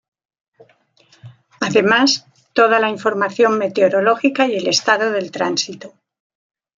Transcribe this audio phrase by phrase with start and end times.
[1.59, 5.93] Además, toda la información meteorológica y el estado del tránsito.